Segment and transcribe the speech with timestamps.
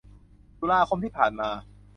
[0.59, 1.49] ตุลาคมที่ผ่านมา